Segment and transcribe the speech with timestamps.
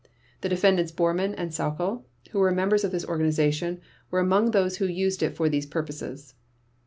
[0.41, 4.87] The Defendants Bormann and Sauckel, who were members of this organization, were among those who
[4.87, 6.33] used it for these purposes.